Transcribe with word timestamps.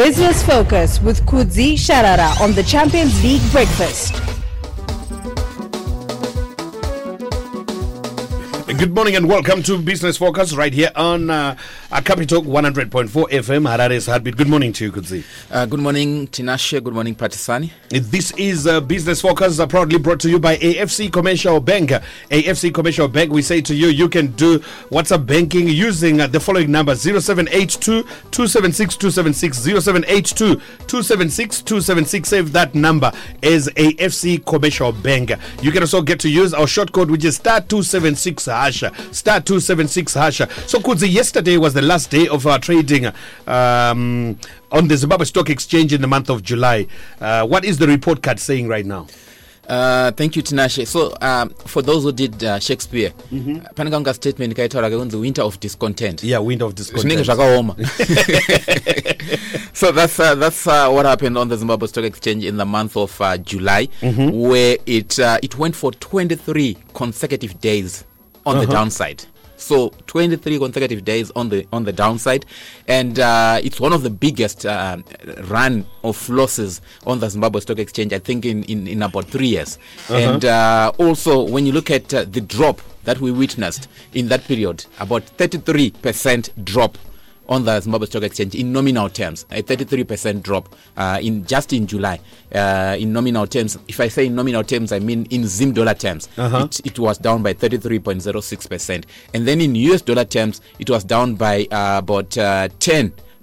Business 0.00 0.42
Focus 0.42 0.98
with 1.02 1.20
Kudzie 1.26 1.74
Sharara 1.74 2.40
on 2.40 2.54
the 2.54 2.62
Champions 2.62 3.22
League 3.22 3.42
Breakfast. 3.52 4.29
Good 8.80 8.94
morning 8.94 9.14
and 9.14 9.28
welcome 9.28 9.62
to 9.64 9.76
Business 9.76 10.16
Focus 10.16 10.54
right 10.54 10.72
here 10.72 10.90
on 10.96 11.28
uh, 11.28 11.54
Capitalk 12.02 12.46
100.4 12.46 13.10
FM, 13.10 13.68
Harare's 13.68 14.06
Heartbeat. 14.06 14.38
Good 14.38 14.48
morning 14.48 14.72
to 14.72 14.84
you, 14.86 14.90
Kudzie. 14.90 15.22
Uh, 15.50 15.66
good 15.66 15.80
morning, 15.80 16.26
Tinashe. 16.28 16.82
Good 16.82 16.94
morning, 16.94 17.14
Patisani. 17.14 17.72
This 17.90 18.32
is 18.38 18.66
uh, 18.66 18.80
Business 18.80 19.20
Focus, 19.20 19.60
uh, 19.60 19.66
proudly 19.66 19.98
brought 19.98 20.18
to 20.20 20.30
you 20.30 20.38
by 20.38 20.56
AFC 20.56 21.12
Commercial 21.12 21.60
Bank. 21.60 21.90
AFC 21.90 22.72
Commercial 22.72 23.06
Bank, 23.06 23.30
we 23.30 23.42
say 23.42 23.60
to 23.60 23.74
you, 23.74 23.88
you 23.88 24.08
can 24.08 24.28
do 24.28 24.60
WhatsApp 24.88 25.26
banking 25.26 25.68
using 25.68 26.22
uh, 26.22 26.26
the 26.26 26.40
following 26.40 26.70
number 26.72 26.94
0782 26.96 28.02
276 28.02 28.96
276 28.96 29.58
0782 29.58 30.54
276 30.54 31.60
276. 31.60 32.28
Save 32.30 32.52
that 32.52 32.74
number 32.74 33.12
as 33.42 33.68
AFC 33.68 34.42
Commercial 34.46 34.92
Bank. 34.92 35.32
You 35.60 35.70
can 35.70 35.82
also 35.82 36.00
get 36.00 36.18
to 36.20 36.30
use 36.30 36.54
our 36.54 36.66
short 36.66 36.92
code, 36.92 37.10
which 37.10 37.26
is 37.26 37.36
star 37.36 37.60
276 37.60 38.46
hash. 38.46 38.69
Star 39.12 39.40
276 39.40 40.14
hash. 40.14 40.38
So, 40.66 40.78
Kudzie, 40.80 41.08
yesterday 41.12 41.56
was 41.58 41.74
the 41.74 41.82
last 41.82 42.10
day 42.10 42.28
of 42.28 42.46
our 42.46 42.58
trading 42.58 43.06
um, 43.46 44.38
on 44.72 44.88
the 44.88 44.96
Zimbabwe 44.96 45.24
Stock 45.26 45.50
Exchange 45.50 45.92
in 45.92 46.00
the 46.00 46.06
month 46.08 46.30
of 46.30 46.42
July. 46.42 46.86
Uh, 47.20 47.46
what 47.46 47.64
is 47.64 47.78
the 47.78 47.86
report 47.86 48.22
card 48.22 48.38
saying 48.38 48.68
right 48.68 48.86
now? 48.86 49.06
Uh, 49.68 50.10
thank 50.12 50.34
you 50.34 50.42
tinashe 50.42 50.84
so 50.84 51.14
um, 51.20 51.48
for 51.50 51.80
those 51.80 52.02
who 52.02 52.10
did 52.10 52.42
uh, 52.42 52.58
shakespeare 52.58 53.10
Mm-hmm. 53.30 53.58
uh, 53.64 53.68
pane 53.76 53.88
kanga 53.90 54.12
statement 54.12 54.52
kaitaura 54.56 54.90
kunzi 54.90 55.14
winter 55.20 55.42
of 55.42 55.60
discontent 55.60 56.24
Yeah, 56.24 56.40
wind 56.40 56.60
of 56.62 56.74
zvinenge 56.74 57.18
discontent. 57.24 57.26
zvakaoma 57.26 57.76
so 59.72 59.92
that's 59.92 60.18
uh, 60.18 60.34
that's 60.34 60.66
uh, 60.66 60.88
what 60.90 61.06
happened 61.06 61.38
on 61.38 61.46
the 61.48 61.56
zimbabwe 61.56 61.86
stock 61.86 62.02
exchange 62.04 62.44
in 62.44 62.56
the 62.56 62.64
month 62.64 62.96
of 62.96 63.20
uh, 63.20 63.38
july 63.38 63.86
Mm-hmm. 64.02 64.30
where 64.40 64.76
it 64.86 65.18
uh, 65.20 65.38
it 65.40 65.56
went 65.56 65.76
for 65.76 65.92
23 65.92 66.76
consecutive 66.92 67.60
days 67.60 68.04
on 68.46 68.56
Uh-huh. 68.56 68.66
the 68.66 68.72
downside. 68.72 69.24
So 69.56 69.90
23 70.06 70.58
consecutive 70.58 71.04
days 71.04 71.30
on 71.36 71.50
the 71.50 71.66
on 71.70 71.84
the 71.84 71.92
downside. 71.92 72.46
And 72.88 73.18
uh, 73.18 73.60
it's 73.62 73.78
one 73.78 73.92
of 73.92 74.02
the 74.02 74.08
biggest 74.08 74.64
uh, 74.64 74.96
run 75.48 75.84
of 76.02 76.16
losses 76.30 76.80
on 77.06 77.20
the 77.20 77.28
zimbabwe 77.28 77.60
stock 77.60 77.78
exchange 77.78 78.14
i 78.14 78.18
think 78.18 78.46
in, 78.46 78.64
in, 78.64 78.88
in 78.88 79.02
about 79.02 79.26
three 79.26 79.48
years. 79.48 79.78
And 80.08 80.44
uh, 80.46 80.92
also 80.98 81.42
when 81.42 81.66
you 81.66 81.72
look 81.72 81.90
at 81.90 82.12
uh, 82.14 82.24
the 82.24 82.40
drop 82.40 82.80
that 83.04 83.20
we 83.20 83.30
witnessed 83.32 83.88
in 84.14 84.28
that 84.28 84.44
period 84.44 84.86
about 84.98 85.24
33% 85.36 86.64
drop 86.64 86.96
on 87.50 87.64
the 87.64 87.80
Zimbabwe 87.80 88.06
Stock 88.06 88.22
Exchange 88.22 88.54
in 88.54 88.72
nominal 88.72 89.08
terms, 89.10 89.44
a 89.50 89.60
33% 89.62 90.40
drop 90.42 90.74
uh, 90.96 91.18
in 91.20 91.44
just 91.44 91.72
in 91.72 91.86
July. 91.86 92.20
Uh, 92.54 92.96
in 92.98 93.12
nominal 93.12 93.46
terms, 93.46 93.76
if 93.88 93.98
I 94.00 94.06
say 94.08 94.26
in 94.26 94.34
nominal 94.36 94.62
terms, 94.62 94.92
I 94.92 95.00
mean 95.00 95.26
in 95.30 95.46
Zim 95.46 95.72
dollar 95.72 95.94
terms, 95.94 96.28
Uh-huh. 96.38 96.64
it, 96.70 96.80
it 96.86 96.98
was 96.98 97.18
down 97.18 97.42
by 97.42 97.52
33.06%. 97.54 99.04
And 99.34 99.46
then 99.48 99.60
in 99.60 99.74
US 99.74 100.00
dollar 100.02 100.24
terms, 100.24 100.60
it 100.78 100.88
was 100.88 101.02
down 101.04 101.34
by 101.34 101.66
uh, 101.72 101.98
about 101.98 102.38
uh, 102.38 102.68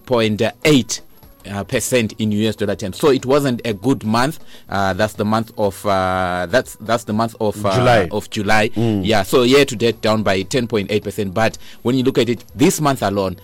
10.8 0.06 1.02
uh, 1.50 1.64
percent 1.66 2.14
in 2.18 2.32
US 2.32 2.56
dollar 2.56 2.76
terms. 2.76 2.98
So 2.98 3.10
it 3.10 3.26
wasn't 3.26 3.62
a 3.66 3.74
good 3.74 4.04
month. 4.06 4.40
Uh, 4.70 4.94
that's 4.94 5.14
the 5.14 5.26
month 5.26 5.52
of 5.58 5.86
uh, 5.86 6.48
that's 6.50 6.76
that's 6.78 7.04
the 7.06 7.14
month 7.14 7.36
of 7.42 7.66
uh, 7.66 7.76
July. 7.76 8.08
of 8.12 8.30
July. 8.30 8.70
Yeah. 8.76 9.24
So 9.24 9.44
year 9.44 9.66
to 9.66 9.76
date 9.76 10.02
down 10.02 10.24
by 10.24 10.44
10.8 10.44 11.04
percent. 11.04 11.34
But 11.34 11.58
when 11.84 11.96
you 11.96 12.04
look 12.04 12.18
at 12.18 12.30
it, 12.30 12.44
this 12.56 12.80
month 12.82 13.02
alone, 13.02 13.38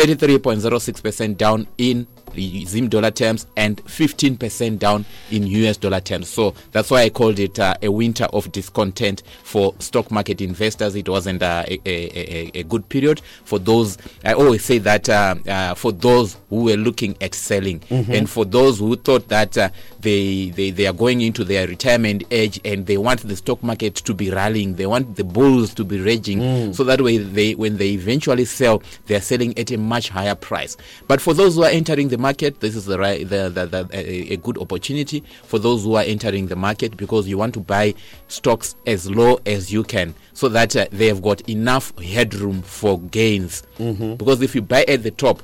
33.06 0.00 1.02
percent 1.02 1.36
down 1.36 1.68
in 1.76 2.06
Zim 2.36 2.88
dollar 2.88 3.10
terms 3.10 3.46
and 3.56 3.80
15 3.88 4.36
percent 4.36 4.78
down 4.78 5.04
in 5.30 5.46
US 5.46 5.76
dollar 5.76 6.00
terms. 6.00 6.28
So 6.28 6.54
that's 6.72 6.90
why 6.90 7.02
I 7.02 7.10
called 7.10 7.38
it 7.38 7.58
uh, 7.58 7.74
a 7.82 7.90
winter 7.90 8.24
of 8.32 8.50
discontent 8.52 9.22
for 9.42 9.74
stock 9.78 10.10
market 10.10 10.40
investors. 10.40 10.94
It 10.94 11.08
wasn't 11.08 11.42
uh, 11.42 11.64
a, 11.66 11.80
a, 11.86 12.50
a, 12.60 12.62
good 12.64 12.88
period 12.88 13.20
for 13.44 13.58
those. 13.58 13.98
I 14.24 14.32
always 14.34 14.64
say 14.64 14.78
that 14.78 15.08
uh, 15.08 15.34
uh, 15.46 15.74
for 15.74 15.92
those 15.92 16.36
who 16.48 16.64
were 16.64 16.76
looking 16.76 17.16
at 17.20 17.34
selling 17.34 17.82
and 17.90 18.28
for 18.28 18.44
those 18.44 18.78
who 18.78 18.96
thought 18.96 19.28
that 19.28 19.56
uh, 19.56 19.70
they, 20.00 20.50
they 20.50 20.70
they 20.70 20.86
are 20.86 20.92
going 20.92 21.20
into 21.20 21.44
their 21.44 21.66
retirement 21.66 22.24
age 22.30 22.60
and 22.64 22.86
they 22.86 22.96
want 22.96 23.20
the 23.20 23.36
stock 23.36 23.62
market 23.62 23.94
to 23.96 24.14
be 24.14 24.30
rallying. 24.30 24.76
They 24.76 24.86
want 24.86 25.16
the 25.16 25.24
bulls 25.24 25.74
to 25.74 25.84
be 25.84 26.00
raging. 26.00 26.72
So 26.74 26.84
that 26.84 27.00
way, 27.00 27.18
they 27.18 27.54
when 27.54 27.76
they 27.76 27.90
eventually 27.90 28.44
sell, 28.44 28.82
they 29.06 29.14
are 29.16 29.20
selling 29.20 29.56
at 29.58 29.70
a 29.70 29.78
much 29.78 30.08
higher 30.08 30.34
price. 30.34 30.76
But 31.06 31.20
for 31.20 31.34
those 31.34 31.54
who 31.56 31.64
are 31.64 31.70
entering 31.70 32.08
the 32.08 32.18
market, 32.20 32.60
this 32.60 32.76
is 32.76 32.84
the 32.84 32.98
right 32.98 33.28
the, 33.28 33.48
the, 33.48 33.66
the, 33.66 33.88
a, 33.92 34.34
a 34.34 34.36
good 34.36 34.58
opportunity 34.58 35.24
for 35.44 35.58
those 35.58 35.82
who 35.84 35.94
are 35.96 36.04
entering 36.04 36.46
the 36.46 36.56
market 36.56 36.96
because 36.96 37.26
you 37.26 37.36
want 37.38 37.54
to 37.54 37.60
buy 37.60 37.94
stocks 38.28 38.76
as 38.86 39.10
low 39.10 39.38
as 39.46 39.72
you 39.72 39.82
can 39.82 40.14
so 40.32 40.48
that 40.48 40.76
uh, 40.76 40.86
they 40.92 41.06
have 41.08 41.22
got 41.22 41.40
enough 41.48 41.96
headroom 41.98 42.62
for 42.62 43.00
gains. 43.00 43.62
Because 44.16 44.40
if 44.42 44.54
you 44.54 44.62
buy 44.62 44.84
at 44.86 45.02
the 45.02 45.10
top, 45.10 45.42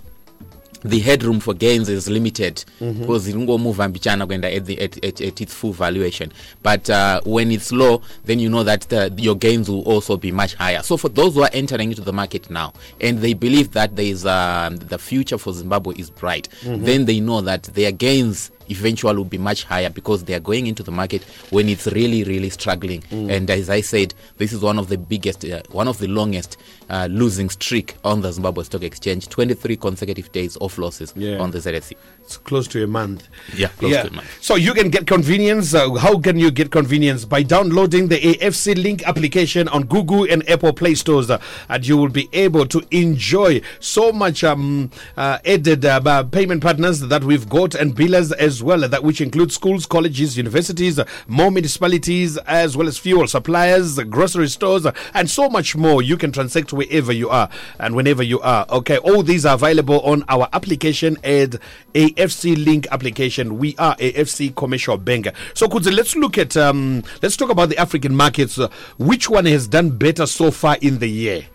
the 0.85 0.99
headroom 1.01 1.41
for 1.41 1.55
gains 1.55 1.89
is 1.89 2.09
limited 2.09 2.65
because 3.01 3.29
ingomuvha 3.31 3.89
mbichana 3.89 4.27
kuenda 4.27 4.49
at, 4.57 4.65
the, 4.65 4.81
at, 4.81 5.05
at, 5.05 5.21
at 5.21 5.41
its 5.41 5.55
full 5.55 5.73
valuation. 5.73 6.33
But 6.63 6.91
uh, 6.91 7.21
when 7.25 7.51
it's 7.51 7.73
low 7.73 8.03
then 8.25 8.39
you 8.41 8.49
know 8.49 8.63
that 8.65 8.83
the, 8.89 9.13
your 9.17 9.37
gains 9.37 9.69
will 9.69 9.83
also 9.83 10.17
be 10.17 10.33
much 10.33 10.55
higher. 10.55 10.83
So 10.83 10.97
for 10.97 11.09
those 11.09 11.35
who 11.35 11.43
are 11.43 11.51
entering 11.53 11.91
into 11.91 12.03
the 12.03 12.13
market 12.13 12.51
now 12.51 12.73
and 13.01 13.19
they 13.19 13.35
believe 13.35 13.73
that 13.73 13.97
there 13.97 14.07
is 14.07 14.25
um, 14.27 14.77
the 14.77 14.99
future 14.99 15.39
for 15.39 15.53
zimbabwe 15.53 15.95
is 15.97 16.11
bright 16.11 16.49
then 16.65 17.05
they 17.07 17.21
know 17.21 17.41
that 17.41 17.63
their 17.65 17.93
gains 17.93 18.51
eventually 18.69 19.17
will 19.17 19.25
be 19.25 19.39
much 19.39 19.65
higher 19.65 19.91
because 19.91 20.25
they 20.25 20.35
are 20.35 20.41
going 20.41 20.67
into 20.67 20.83
the 20.83 20.91
market 20.91 21.23
when 21.51 21.69
it's 21.69 21.87
really 21.89 22.25
really 22.25 22.51
struggling 22.51 23.03
and 23.11 23.51
as 23.51 23.69
i 23.71 23.81
said 23.81 24.15
this 24.39 24.53
is 24.53 24.61
one 24.63 24.79
of 24.79 24.89
the 24.89 24.99
biggest 24.99 25.45
uh, 25.45 25.61
one 25.71 25.89
of 25.89 25.99
the 25.99 26.09
longest 26.09 26.57
uh, 26.91 27.09
losing 27.11 27.49
streak 27.51 27.97
on 28.05 28.21
the 28.21 28.31
zimbabwe 28.33 28.63
stock 28.65 28.83
exchange 28.83 29.29
23 29.29 29.77
consecutive 29.77 30.31
days 30.33 30.57
of 30.57 30.77
losses 30.79 31.13
Yeah. 31.17 31.39
on 31.39 31.51
the 31.51 31.59
ZSE 31.59 31.95
It's 32.23 32.37
close 32.39 32.67
to 32.69 32.83
a 32.83 32.87
month. 32.89 33.29
Yeah, 33.57 33.69
close 33.79 33.93
to 34.03 34.09
a 34.09 34.11
month. 34.13 34.27
So 34.43 34.57
you 34.57 34.75
can 34.75 34.91
get 34.91 35.07
convenience. 35.07 35.75
Uh, 35.75 35.95
how 35.95 36.19
can 36.19 36.39
you 36.41 36.51
get 36.51 36.73
convenience? 36.73 37.25
By 37.25 37.45
downloading 37.45 38.09
the 38.09 38.19
AFC 38.19 38.75
Link 38.83 39.05
application 39.07 39.69
on 39.69 39.85
Google 39.85 40.25
and 40.29 40.43
Apple 40.51 40.73
Play 40.73 40.95
stores, 40.97 41.31
uh, 41.31 41.39
and 41.69 41.87
you 41.87 41.97
will 41.97 42.09
be 42.09 42.29
able 42.33 42.67
to 42.67 42.83
enjoy 42.91 43.61
so 43.79 44.11
much 44.13 44.43
um, 44.43 44.91
uh, 45.17 45.39
added 45.47 45.85
uh, 45.85 46.25
payment 46.25 46.63
partners 46.63 46.99
that 47.01 47.23
we've 47.23 47.49
got 47.49 47.75
and 47.77 47.95
billers 47.95 48.33
as 48.33 48.56
well, 48.63 48.85
uh, 48.85 48.89
that 48.89 49.03
which 49.03 49.21
includes 49.21 49.55
schools, 49.55 49.87
colleges, 49.87 50.37
universities, 50.37 51.01
more 51.27 51.51
municipalities, 51.51 52.37
as 52.39 52.77
well 52.77 52.89
as 52.89 52.99
fuel 52.99 53.27
suppliers, 53.27 53.99
grocery 53.99 54.49
stores, 54.49 54.87
and 55.15 55.31
so 55.31 55.49
much 55.49 55.77
more. 55.77 56.03
You 56.03 56.17
can 56.17 56.33
transact 56.33 56.73
wherever 56.73 57.13
you 57.13 57.29
are 57.29 57.49
and 57.79 57.95
whenever 57.95 58.23
you 58.23 58.41
are. 58.41 58.67
Okay, 58.71 58.99
all 58.99 59.23
these 59.23 59.47
are 59.47 59.55
available 59.55 60.01
on 60.01 60.25
our 60.29 60.49
application 60.53 61.17
at 61.25 61.57
AFC 61.95 62.65
Link 62.65 62.87
application. 62.91 63.59
We 63.59 63.75
are 63.79 63.97
AFC 63.97 64.55
Commercial 64.55 64.97
Bank. 64.97 65.29
So, 65.55 65.69
Kudzie, 65.69 65.95
let's 65.95 66.17
look 66.17 66.39
at 66.39 66.57
um, 66.57 67.03
let's 67.23 67.37
talk 67.37 67.51
about 67.51 67.69
the 67.69 67.79
African 67.79 68.15
markets. 68.15 68.59
Which 68.99 69.29
one 69.29 69.47
has 69.47 69.69
done 69.69 69.91
better 69.91 70.27
so 70.27 70.51
far 70.51 70.77
in 70.81 70.99
the 70.99 71.09
year? 71.09 71.47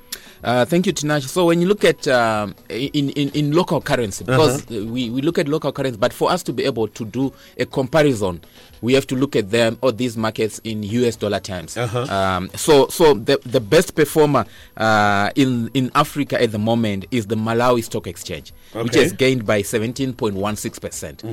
Uh, 0.44 0.66
thank 0.66 0.88
you, 0.88 0.94
Tinashe. 0.94 1.28
So 1.28 1.46
when 1.46 1.62
you 1.62 1.68
look 1.68 1.84
at 1.85 2.07
um, 2.07 2.56
in, 2.69 3.09
in 3.12 3.29
in 3.29 3.52
local 3.52 3.79
currency, 3.79 4.24
because 4.24 4.63
uh 4.72 4.85
we, 4.85 5.09
we 5.09 5.22
look 5.22 5.38
at 5.38 5.47
local 5.47 5.72
currency, 5.72 5.97
but 5.97 6.12
for 6.13 6.31
us 6.31 6.41
to 6.44 6.53
be 6.53 6.63
able 6.66 6.88
to 6.88 7.06
do 7.06 7.31
a 7.57 7.66
comparison, 7.66 8.41
we 8.81 8.94
have 8.94 9.06
to 9.08 9.16
look 9.16 9.36
at 9.36 9.52
them 9.52 9.78
or 9.81 9.92
these 9.92 10.18
markets 10.18 10.59
in 10.64 10.84
US 10.84 11.16
dollar 11.16 11.40
terms. 11.40 11.78
Um, 11.78 12.50
so 12.56 12.88
so 12.88 13.14
the 13.14 13.40
the 13.46 13.59
best 13.59 13.96
performer 13.96 14.46
uh, 14.78 15.30
in 15.36 15.69
in 15.74 15.92
Africa 15.96 16.42
at 16.42 16.52
the 16.52 16.59
moment 16.59 17.06
is 17.12 17.28
the 17.28 17.36
Malawi 17.36 17.84
Stock 17.84 18.08
Exchange, 18.08 18.53
which 18.74 18.96
has 18.96 19.14
gained 19.14 19.46
by 19.46 19.62
seventeen 19.62 20.14
point 20.14 20.36
one 20.36 20.56
six 20.56 20.80
percent. 20.80 21.24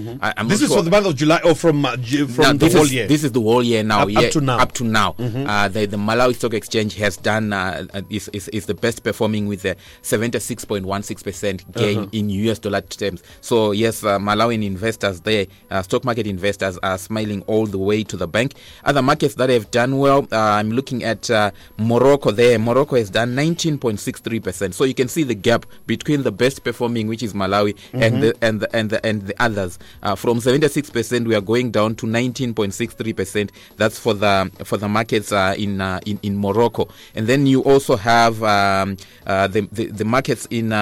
This 0.47 0.61
is 0.63 0.69
for 0.73 0.83
the 0.83 0.91
month 0.91 1.07
of 1.07 1.17
July 1.17 1.41
or 1.45 1.55
from 1.55 1.85
uh, 1.85 1.97
from 1.97 2.43
Now, 2.45 2.53
the 2.53 2.69
whole 2.71 2.83
is, 2.85 2.93
year. 2.95 3.07
This 3.09 3.25
is 3.25 3.33
the 3.33 3.41
whole 3.41 3.63
year 3.63 3.83
now. 3.83 4.03
Up- 4.09 4.17
up 4.17 4.31
to 4.33 4.41
now. 4.41 4.57
Mm-hmm. 4.59 4.63
Up 4.63 4.73
to 4.75 4.85
now. 4.85 5.15
Uh, 5.19 5.69
the, 5.69 5.87
the 5.87 5.97
Malawi 5.97 6.35
Stock 6.35 6.55
Exchange 6.55 6.95
has 6.97 7.17
done 7.17 7.53
uh, 7.53 7.87
uh, 7.95 8.03
is, 8.11 8.29
is, 8.33 8.49
is 8.49 8.67
the 8.67 8.75
best 8.75 9.03
performing 9.03 9.47
with 9.47 9.65
a 9.65 9.75
76.16 10.03 11.25
percent 11.25 11.73
gain 11.73 11.99
Uh-huh. 11.99 12.09
in 12.13 12.29
US 12.31 12.59
dollar 12.59 12.81
terms. 12.83 13.23
So 13.41 13.73
yes, 13.73 14.05
uh, 14.05 14.19
Malawian 14.19 14.65
investors 14.65 15.21
there, 15.21 15.47
uh, 15.71 15.83
stock 15.83 16.05
market 16.05 16.27
investors 16.27 16.79
are 16.83 16.99
smiling 16.99 17.38
all 17.47 17.67
the 17.67 17.79
way 17.79 18.05
to 18.05 18.17
the 18.17 18.27
bank. 18.27 18.55
Other 18.85 19.03
markets 19.03 19.35
that 19.37 19.51
have 19.51 19.71
done 19.71 19.99
well, 19.99 20.27
uh, 20.33 20.37
I'm 20.39 20.71
looking 20.71 21.05
at 21.05 21.31
uh, 21.31 21.51
Morocco 21.79 22.31
there. 22.31 22.59
Morocco 22.59 22.97
has 22.97 23.11
done 23.11 23.35
19.63 23.37 24.43
percent. 24.43 24.75
So 24.75 24.85
you 24.85 24.95
can 24.95 25.09
see 25.09 25.23
the 25.23 25.35
gap 25.35 25.67
between 25.87 26.23
the 26.23 26.33
best 26.33 26.65
performing, 26.65 27.07
which 27.09 27.23
is 27.23 27.33
Malawi, 27.35 27.75
Mm-hmm. 27.89 28.03
and 28.03 28.23
the 28.23 28.37
and 28.43 28.61
the 28.61 28.77
and 28.77 28.91
the 28.91 29.07
and 29.07 29.23
the 29.27 29.43
others. 29.43 29.79
Uh, 30.03 30.15
from 30.15 30.41
76 30.41 30.91
percent, 30.91 31.27
we 31.27 31.35
are 31.35 31.41
going 31.41 31.71
down 31.71 31.95
to 31.97 32.07
19.63 32.07 33.17
percent. 33.17 33.53
That's 33.77 33.99
for 33.99 34.15
the 34.15 34.51
for 34.65 34.77
the 34.77 34.89
markets 34.89 35.33
uh, 35.33 35.55
in, 35.57 35.81
uh, 35.81 36.01
in 36.07 36.19
in 36.23 36.37
Morocco. 36.39 36.89
And 37.15 37.27
then 37.27 37.47
you 37.47 37.63
also 37.63 37.97
have 37.97 38.43
um, 38.43 38.97
uh, 39.27 39.47
the, 39.49 39.69
the 39.73 39.87
the 39.87 40.05
markets 40.05 40.47
in. 40.51 40.73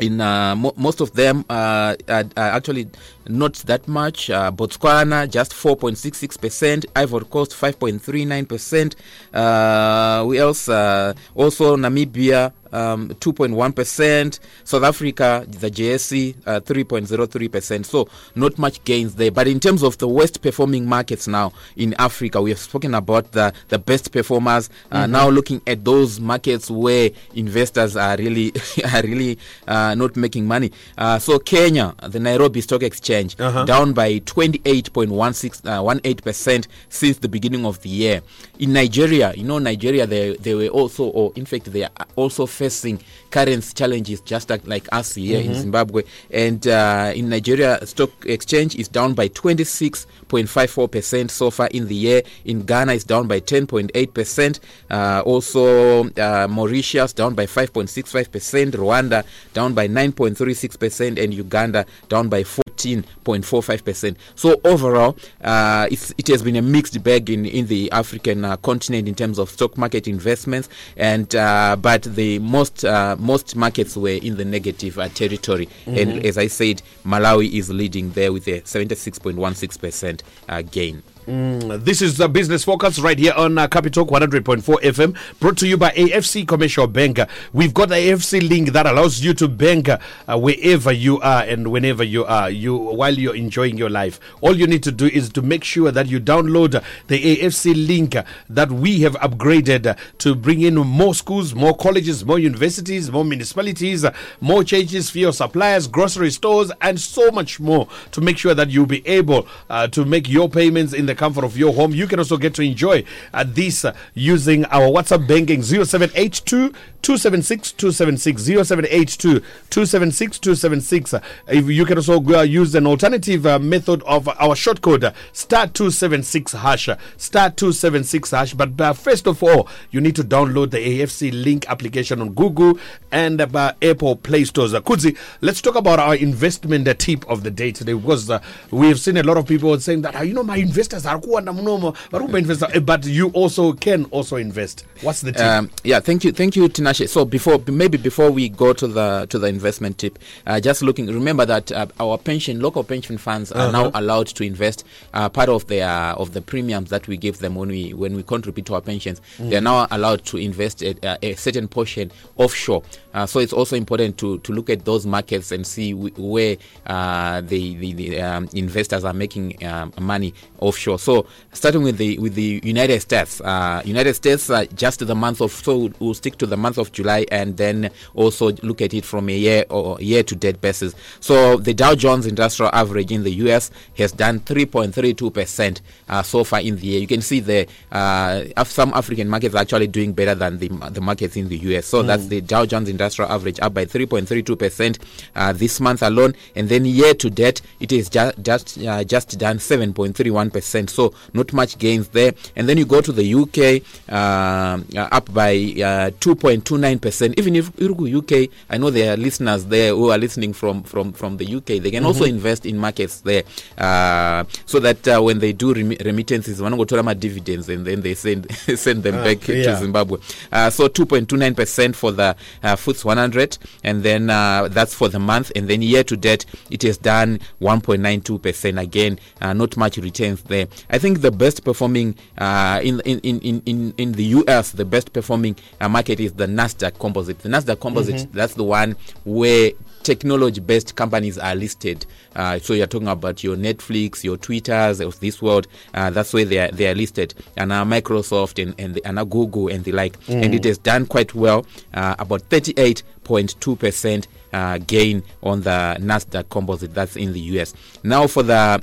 In 0.00 0.20
uh, 0.20 0.54
mo- 0.54 0.74
most 0.76 1.00
of 1.00 1.12
them 1.14 1.44
uh, 1.48 1.94
are, 2.08 2.24
are 2.36 2.50
actually 2.50 2.88
not 3.28 3.54
that 3.66 3.88
much. 3.88 4.28
Uh, 4.28 4.52
Botswana 4.52 5.28
just 5.30 5.52
4.66 5.52 6.38
percent, 6.40 6.86
Ivory 6.94 7.24
Coast 7.24 7.52
5.39 7.52 8.48
percent. 8.48 8.96
Uh, 9.32 10.22
who 10.24 10.34
else? 10.36 10.68
Uh, 10.68 11.14
also 11.34 11.76
Namibia. 11.76 12.52
Um, 12.76 13.08
2.1 13.08 13.74
percent. 13.74 14.40
South 14.64 14.82
Africa, 14.84 15.46
the 15.48 15.70
JSE, 15.70 16.34
uh, 16.46 16.60
3.03 16.60 17.50
percent. 17.50 17.86
So 17.86 18.08
not 18.34 18.58
much 18.58 18.82
gains 18.84 19.14
there. 19.14 19.30
But 19.30 19.48
in 19.48 19.60
terms 19.60 19.82
of 19.82 19.96
the 19.98 20.08
worst 20.08 20.42
performing 20.42 20.86
markets 20.86 21.26
now 21.26 21.52
in 21.76 21.94
Africa, 21.98 22.42
we 22.42 22.50
have 22.50 22.58
spoken 22.58 22.94
about 22.94 23.32
the 23.32 23.52
the 23.68 23.78
best 23.78 24.12
performers. 24.12 24.68
Uh, 24.92 25.06
Now 25.06 25.28
looking 25.30 25.62
at 25.66 25.84
those 25.84 26.20
markets 26.20 26.70
where 26.70 27.10
investors 27.34 27.96
are 27.96 28.16
really 28.16 28.52
are 28.92 29.02
really 29.02 29.38
uh, 29.66 29.94
not 29.94 30.16
making 30.16 30.46
money. 30.46 30.70
Uh, 30.98 31.18
so 31.18 31.38
Kenya, 31.38 31.94
the 32.02 32.20
Nairobi 32.20 32.60
Stock 32.60 32.82
Exchange, 32.82 33.36
down 33.64 33.92
by 33.94 34.18
28.16 34.20 36.22
percent 36.22 36.68
since 36.88 37.18
the 37.18 37.28
beginning 37.28 37.64
of 37.64 37.80
the 37.82 37.88
year. 37.88 38.20
In 38.58 38.72
Nigeria, 38.72 39.32
you 39.34 39.44
know 39.44 39.58
Nigeria, 39.58 40.06
they 40.06 40.34
they 40.36 40.54
were 40.54 40.68
also, 40.68 41.04
or 41.04 41.32
in 41.36 41.44
fact, 41.44 41.72
they 41.72 41.84
are 41.84 41.90
also 42.16 42.46
facing 42.66 42.98
currency 43.30 43.72
challenges 43.74 44.20
just 44.22 44.50
like, 44.50 44.88
us 44.92 45.14
here 45.14 45.40
in 45.40 45.54
Zimbabwe. 45.54 46.02
And 46.30 46.66
uh, 46.66 47.12
in 47.14 47.28
Nigeria, 47.28 47.84
stock 47.86 48.10
exchange 48.24 48.74
is 48.76 48.88
down 48.88 49.14
by 49.14 49.28
26.54 49.28 50.90
percent 50.90 51.30
so 51.30 51.50
far 51.50 51.68
in 51.68 51.86
the 51.86 51.94
year. 51.94 52.22
In 52.44 52.62
Ghana, 52.62 52.94
it's 52.94 53.04
down 53.04 53.28
by 53.28 53.40
10.8 53.40 54.14
percent. 54.14 54.60
Uh, 54.90 55.22
also, 55.24 56.08
uh, 56.10 56.48
Mauritius 56.48 57.12
down 57.12 57.34
by 57.34 57.46
5.65 57.46 58.32
percent. 58.32 58.74
Rwanda 58.74 59.24
down 59.52 59.74
by 59.74 59.86
9.36 59.86 60.78
percent, 60.78 61.18
and 61.18 61.32
Uganda 61.32 61.86
down 62.08 62.28
by 62.28 62.42
14.45 62.76 63.84
percent. 63.84 64.16
So 64.34 64.60
overall, 64.64 65.16
uh, 65.42 65.88
it's, 65.90 66.12
it 66.18 66.28
has 66.28 66.42
been 66.42 66.56
a 66.56 66.62
mixed 66.62 67.02
bag 67.02 67.30
in 67.30 67.46
in 67.46 67.66
the 67.66 67.90
African 67.92 68.44
uh, 68.44 68.56
continent 68.58 69.08
in 69.08 69.14
terms 69.14 69.38
of 69.38 69.50
stock 69.50 69.76
market 69.76 70.06
investments, 70.08 70.68
and 70.96 71.34
uh, 71.34 71.76
but 71.80 72.02
the 72.02 72.38
most 72.40 72.84
uh, 72.84 73.16
most 73.18 73.56
markets 73.56 73.96
were 73.96 74.10
in 74.10 74.36
the 74.36 74.44
negative 74.44 74.98
uh, 74.98 75.08
territory. 75.08 75.68
And 75.86 76.24
as 76.24 76.38
I 76.38 76.46
said, 76.48 76.82
Malawi 77.04 77.52
is 77.52 77.70
leading 77.70 78.10
there 78.12 78.32
with 78.32 78.46
a 78.48 78.60
76.16 78.62 79.80
percent 79.80 80.22
uh, 80.48 80.62
gain. 80.62 81.02
Mm, 81.26 81.82
This 81.84 82.02
is 82.02 82.16
the 82.18 82.28
business 82.28 82.62
focus 82.62 83.00
right 83.00 83.18
here 83.18 83.32
on 83.36 83.58
uh, 83.58 83.66
Capitalk 83.66 84.10
100.4 84.10 84.62
FM, 84.62 85.16
brought 85.40 85.56
to 85.58 85.66
you 85.66 85.76
by 85.76 85.90
AFC 85.90 86.46
Commercial 86.46 86.86
Bank. 86.86 87.18
We've 87.52 87.74
got 87.74 87.88
the 87.88 87.96
AFC 87.96 88.48
link 88.48 88.70
that 88.70 88.86
allows 88.86 89.20
you 89.24 89.34
to 89.34 89.48
bank 89.48 89.88
uh, 89.88 89.98
wherever 90.38 90.92
you 90.92 91.20
are 91.20 91.42
and 91.42 91.72
whenever 91.72 92.04
you 92.04 92.24
are, 92.26 92.48
you 92.48 92.76
while 92.76 93.12
you're 93.12 93.34
enjoying 93.34 93.76
your 93.76 93.90
life. 93.90 94.20
All 94.40 94.54
you 94.56 94.68
need 94.68 94.84
to 94.84 94.92
do 94.92 95.06
is 95.06 95.28
to 95.30 95.42
make 95.42 95.64
sure 95.64 95.90
that 95.90 96.06
you 96.06 96.20
download 96.20 96.80
the 97.08 97.36
AFC 97.38 97.74
link 97.88 98.14
that 98.48 98.70
we 98.70 99.00
have 99.00 99.14
upgraded 99.16 99.98
to 100.18 100.34
bring 100.36 100.60
in 100.60 100.76
more 100.76 101.12
schools, 101.12 101.56
more 101.56 101.76
colleges, 101.76 102.24
more 102.24 102.38
universities, 102.38 103.10
more 103.10 103.24
municipalities, 103.24 104.04
more 104.40 104.62
changes 104.62 105.10
for 105.10 105.18
your 105.18 105.32
suppliers, 105.32 105.88
grocery 105.88 106.30
stores, 106.30 106.70
and 106.82 107.00
so 107.00 107.32
much 107.32 107.58
more 107.58 107.88
to 108.12 108.20
make 108.20 108.38
sure 108.38 108.54
that 108.54 108.70
you'll 108.70 108.86
be 108.86 109.04
able 109.08 109.48
uh, 109.70 109.88
to 109.88 110.04
make 110.04 110.28
your 110.28 110.48
payments 110.48 110.92
in 110.92 111.06
the 111.06 111.15
comfort 111.16 111.44
of 111.44 111.56
your 111.56 111.72
home. 111.72 111.92
You 111.92 112.06
can 112.06 112.18
also 112.18 112.36
get 112.36 112.54
to 112.54 112.62
enjoy 112.62 113.04
uh, 113.32 113.44
this 113.46 113.84
uh, 113.84 113.94
using 114.14 114.64
our 114.66 114.88
WhatsApp 114.88 115.26
banking 115.26 115.62
0782 115.62 116.72
276 117.02 117.72
276 117.72 118.42
0782 118.42 119.40
276 119.70 120.38
276. 120.38 121.14
Uh, 121.14 121.20
If 121.48 121.68
you 121.68 121.84
can 121.84 121.98
also 121.98 122.20
uh, 122.22 122.42
use 122.42 122.74
an 122.74 122.86
alternative 122.86 123.46
uh, 123.46 123.58
method 123.58 124.02
of 124.02 124.28
our 124.40 124.56
short 124.56 124.80
code 124.82 125.12
star 125.32 125.66
276 125.68 126.52
hash 126.52 126.88
star 127.16 127.50
276 127.50 128.30
hash. 128.32 128.54
But 128.54 128.96
first 128.96 129.26
of 129.26 129.42
all, 129.42 129.68
you 129.90 130.00
need 130.00 130.16
to 130.16 130.24
download 130.24 130.70
the 130.70 130.78
AFC 130.78 131.30
link 131.32 131.68
application 131.68 132.20
on 132.20 132.34
Google 132.34 132.78
and 133.12 133.40
Apple 133.40 134.16
Play 134.16 134.44
stores. 134.44 134.74
Uh, 134.74 134.80
Kudzie, 134.80 135.16
let's 135.40 135.62
talk 135.62 135.76
about 135.76 135.98
our 135.98 136.16
investment 136.16 136.86
tip 136.98 137.24
of 137.28 137.42
the 137.44 137.50
day 137.50 137.70
today 137.72 137.94
because 137.94 138.30
we 138.70 138.88
have 138.88 138.98
seen 138.98 139.16
a 139.16 139.22
lot 139.22 139.36
of 139.36 139.46
people 139.46 139.78
saying 139.78 140.02
that, 140.02 140.14
"Ah, 140.16 140.22
you 140.22 140.34
know, 140.34 140.42
my 140.42 140.56
investors 140.56 141.05
are 141.06 141.18
kuwanda 141.20 141.52
munomo, 141.52 141.94
varumba 142.10 142.38
investor," 142.38 142.68
Eh, 142.74 142.80
but 142.80 143.04
you 143.06 143.28
also 143.34 143.72
can 143.72 144.04
also 144.10 144.36
invest. 144.36 144.84
What's 145.02 145.20
the 145.20 145.32
tip? 145.32 145.40
Um, 145.42 145.70
yeah, 145.84 146.00
thank 146.00 146.24
you, 146.24 146.32
thank 146.32 146.56
you, 146.56 146.68
Tinashe. 146.68 147.08
So 147.08 147.24
before, 147.24 147.60
maybe 147.66 147.98
before 147.98 148.30
we 148.30 148.48
go 148.48 148.72
to 148.72 148.86
the 148.88 149.26
to 149.30 149.38
the 149.38 149.46
investment 149.48 149.98
tip, 149.98 150.18
uh, 150.46 150.60
just 150.60 150.82
looking, 150.82 151.06
remember 151.06 151.46
that 151.46 151.70
uh, 151.72 151.86
our 152.00 152.18
pension, 152.18 152.60
local 152.60 152.82
pension 152.84 153.18
funds 153.18 153.52
are 153.52 153.70
now 153.72 153.90
allowed 153.94 154.26
to 154.28 154.44
invest 154.44 154.84
uh, 155.14 155.28
part 155.28 155.48
of 155.48 155.66
their 155.66 155.88
of 155.88 156.32
the 156.32 156.40
premiums 156.40 156.90
that 156.90 157.06
we 157.08 157.16
give 157.16 157.38
them 157.38 157.54
when 157.54 157.68
we 157.68 157.92
when 157.94 158.16
we 158.16 158.22
contribute 158.22 158.66
to 158.66 158.74
our 158.74 158.80
pensions. 158.80 159.20
They 159.38 159.56
are 159.56 159.60
now 159.60 159.86
allowed 159.90 160.24
to 160.26 160.36
invest 160.38 160.82
a, 160.82 161.18
a 161.22 161.34
certain 161.34 161.68
portion 161.68 162.10
offshore. 162.36 162.82
Uh, 163.14 163.26
so 163.26 163.40
it's 163.40 163.52
also 163.52 163.76
important 163.76 164.18
to 164.18 164.38
to 164.38 164.52
look 164.52 164.68
at 164.70 164.84
those 164.84 165.06
markets 165.06 165.52
and 165.52 165.66
see 165.66 165.92
w- 165.92 166.14
where 166.16 166.56
uh, 166.86 167.40
the 167.42 167.74
the, 167.76 167.92
the 167.92 168.20
um, 168.20 168.48
investors 168.52 169.04
are 169.04 169.14
making 169.14 169.64
um, 169.66 169.92
money 170.00 170.34
offshore. 170.60 170.95
So 170.98 171.26
starting 171.52 171.82
with 171.82 171.98
the 171.98 172.18
with 172.18 172.34
the 172.34 172.60
United 172.62 173.00
States, 173.00 173.40
uh, 173.40 173.82
United 173.84 174.14
States 174.14 174.50
uh, 174.50 174.64
just 174.74 175.06
the 175.06 175.14
month 175.14 175.40
of 175.40 175.52
so 175.52 175.90
we'll 175.98 176.14
stick 176.14 176.38
to 176.38 176.46
the 176.46 176.56
month 176.56 176.78
of 176.78 176.92
July 176.92 177.26
and 177.30 177.56
then 177.56 177.90
also 178.14 178.52
look 178.62 178.80
at 178.80 178.94
it 178.94 179.04
from 179.04 179.28
a 179.28 179.36
year 179.36 179.64
or 179.70 180.00
year 180.00 180.22
to 180.22 180.34
date 180.34 180.60
basis. 180.60 180.94
So 181.20 181.56
the 181.56 181.74
Dow 181.74 181.94
Jones 181.94 182.26
Industrial 182.26 182.70
Average 182.74 183.12
in 183.12 183.22
the 183.22 183.32
US 183.46 183.70
has 183.96 184.12
done 184.12 184.40
3.32 184.40 185.32
percent 185.32 185.82
uh, 186.08 186.22
so 186.22 186.44
far 186.44 186.60
in 186.60 186.76
the 186.76 186.86
year. 186.86 187.00
You 187.00 187.06
can 187.06 187.22
see 187.22 187.40
the 187.40 187.66
uh, 187.92 188.44
some 188.64 188.92
African 188.94 189.28
markets 189.28 189.54
are 189.54 189.58
actually 189.58 189.86
doing 189.88 190.12
better 190.12 190.34
than 190.34 190.58
the 190.58 190.68
the 190.90 191.00
markets 191.00 191.36
in 191.36 191.48
the 191.48 191.58
US. 191.58 191.86
So 191.86 192.02
that's 192.02 192.26
the 192.26 192.40
Dow 192.40 192.66
Jones 192.66 192.88
Industrial 192.88 193.30
Average 193.30 193.60
up 193.60 193.74
by 193.74 193.84
3.32 193.86 194.58
percent 194.58 194.98
uh, 195.34 195.52
this 195.52 195.80
month 195.80 196.02
alone, 196.02 196.34
and 196.54 196.68
then 196.68 196.84
year 196.84 197.14
to 197.14 197.30
date 197.30 197.62
it 197.80 197.92
is 197.92 198.08
ju- 198.08 198.32
just 198.42 198.78
uh, 198.78 199.04
just 199.04 199.38
done 199.38 199.58
7.31 199.58 200.52
percent. 200.52 200.85
So 200.90 201.14
not 201.32 201.52
much 201.52 201.78
gains 201.78 202.08
there. 202.08 202.32
And 202.56 202.68
then 202.68 202.78
you 202.78 202.84
go 202.86 203.00
to 203.00 203.12
the 203.12 203.34
UK, 203.34 203.82
uh, 204.08 204.78
uh, 204.96 205.08
up 205.12 205.32
by 205.32 205.52
uh, 205.54 206.10
2.29 206.20 207.00
percent. 207.00 207.38
Even 207.38 207.56
if 207.56 207.72
Urugu 207.76 208.16
UK, 208.18 208.50
I 208.70 208.78
know 208.78 208.90
there 208.90 209.12
are 209.14 209.16
listeners 209.16 209.66
there 209.66 209.94
who 209.94 210.10
are 210.10 210.18
listening 210.18 210.52
from 210.52 210.82
from 210.82 211.12
from 211.12 211.36
the 211.36 211.54
UK. 211.56 211.82
They 211.82 211.90
can 211.90 212.04
also 212.04 212.24
invest 212.24 212.66
in 212.66 212.78
markets 212.78 213.20
there, 213.20 213.42
uh, 213.78 214.44
so 214.66 214.78
that 214.80 215.06
uh, 215.08 215.20
when 215.20 215.38
they 215.38 215.52
do 215.52 215.74
remi- 215.74 215.96
remittances, 216.04 216.60
vanogotora 216.60 217.04
ma 217.04 217.14
dividends 217.14 217.68
and 217.68 217.86
then 217.86 218.00
they 218.02 218.14
send 218.14 218.50
send 218.76 219.02
them 219.02 219.16
Ah, 219.16 219.24
back 219.24 219.46
yeah. 219.48 219.64
to 219.64 219.76
Zimbabwe. 219.76 220.18
Uh, 220.52 220.70
so 220.70 220.88
2.29 220.88 221.56
percent 221.56 221.96
for 221.96 222.12
the 222.12 222.36
uh, 222.62 222.76
FTSE 222.76 223.04
100, 223.04 223.58
and 223.84 224.02
then 224.02 224.30
uh, 224.30 224.68
that's 224.68 224.94
for 224.94 225.08
the 225.08 225.18
month. 225.18 225.50
And 225.56 225.68
then 225.68 225.82
year 225.82 226.04
to 226.04 226.16
date, 226.16 226.46
it 226.70 226.82
has 226.82 226.98
done 226.98 227.40
1.92 227.60 228.42
percent. 228.42 228.78
Again, 228.78 229.18
uh, 229.40 229.52
not 229.52 229.76
much 229.76 229.96
returns 229.98 230.42
there. 230.44 230.66
I 230.90 230.98
think 230.98 231.20
the 231.20 231.30
best 231.30 231.64
performing 231.64 232.14
uh, 232.38 232.80
in, 232.82 233.00
in, 233.00 233.18
in, 233.20 233.62
in, 233.66 233.94
in 233.96 234.12
the 234.12 234.24
US, 234.24 234.72
the 234.72 234.84
best 234.84 235.12
performing 235.12 235.56
uh, 235.80 235.88
market 235.88 236.20
is 236.20 236.32
the 236.34 236.46
Nasdaq 236.46 236.98
Composite. 236.98 237.38
The 237.40 237.48
Nasdaq 237.48 237.80
Composite, 237.80 238.32
that's 238.32 238.54
the 238.54 238.64
one 238.64 238.96
where 239.24 239.72
technology 240.02 240.60
based 240.60 240.94
companies 240.94 241.36
are 241.36 241.54
listed. 241.54 242.06
Uh, 242.36 242.58
so 242.60 242.74
you're 242.74 242.86
talking 242.86 243.08
about 243.08 243.42
your 243.42 243.56
Netflix, 243.56 244.22
your 244.22 244.36
Twitters 244.36 245.00
of 245.00 245.18
this 245.20 245.42
world. 245.42 245.66
Uh, 245.94 246.10
that's 246.10 246.32
where 246.32 246.44
they 246.44 246.58
are, 246.58 246.68
they 246.70 246.86
are 246.88 246.94
listed. 246.94 247.34
And 247.56 247.72
uh, 247.72 247.84
Microsoft 247.84 248.62
and, 248.62 248.74
and, 248.78 248.94
the, 248.94 249.04
and 249.04 249.18
uh, 249.18 249.24
Google 249.24 249.68
and 249.68 249.82
the 249.84 249.92
like. 249.92 250.16
And 250.28 250.54
it 250.54 250.64
has 250.64 250.78
done 250.78 251.06
quite 251.06 251.34
well, 251.34 251.66
uh, 251.94 252.14
about 252.18 252.42
38.2% 252.50 254.26
uh, 254.52 254.78
gain 254.78 255.22
on 255.42 255.62
the 255.62 255.96
Nasdaq 256.00 256.48
composite. 256.50 256.94
That's 256.94 257.16
in 257.16 257.32
the 257.32 257.40
US. 257.40 257.74
Now 258.04 258.26
for 258.28 258.42
the 258.44 258.82